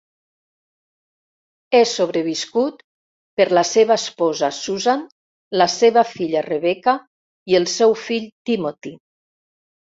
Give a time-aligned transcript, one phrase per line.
[1.79, 2.81] És sobreviscut
[3.41, 5.05] per la seva esposa Susan,
[5.63, 6.99] la seva filla Rebecca,
[7.53, 8.99] i el seu fill Timothy.